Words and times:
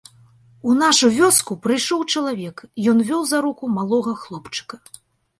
У 0.69 0.75
нашу 0.83 1.09
вёску 1.17 1.57
прыйшоў 1.65 2.01
чалавек, 2.13 2.63
ён 2.93 3.03
вёў 3.09 3.21
за 3.33 3.37
руку 3.47 3.69
малога 3.75 4.15
хлопчыка. 4.23 4.81